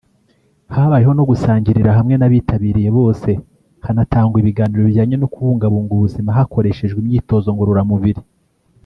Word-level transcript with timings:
Habayeho 0.75 1.13
no 1.15 1.27
gusangirira 1.29 1.91
hamwe 1.97 2.15
n’abitabiriye 2.17 2.89
bose 2.99 3.29
hanatangwa 3.85 4.37
ibiganiro 4.41 4.81
bijyanye 4.87 5.15
no 5.19 5.27
kubungabunga 5.33 5.91
ubuzima 5.93 6.29
hakoreshejwe 6.37 6.97
imyitozo 7.03 7.49
ngororamubiri 7.53 8.21